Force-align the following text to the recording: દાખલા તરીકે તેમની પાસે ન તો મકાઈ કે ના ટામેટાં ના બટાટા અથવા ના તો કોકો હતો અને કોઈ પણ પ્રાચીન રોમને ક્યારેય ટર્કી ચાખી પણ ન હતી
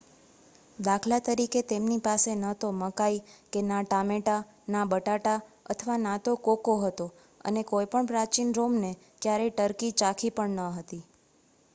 દાખલા 0.77 1.19
તરીકે 1.19 1.61
તેમની 1.63 1.97
પાસે 1.99 2.31
ન 2.35 2.55
તો 2.55 2.67
મકાઈ 2.79 3.19
કે 3.53 3.59
ના 3.63 3.83
ટામેટાં 3.83 4.43
ના 4.67 4.85
બટાટા 4.85 5.37
અથવા 5.71 5.99
ના 5.99 6.17
તો 6.19 6.31
કોકો 6.45 6.73
હતો 6.81 7.05
અને 7.45 7.61
કોઈ 7.63 7.87
પણ 7.87 8.07
પ્રાચીન 8.07 8.49
રોમને 8.53 8.91
ક્યારેય 9.21 9.53
ટર્કી 9.53 9.97
ચાખી 9.99 10.35
પણ 10.35 10.59
ન 10.61 10.75
હતી 10.77 11.03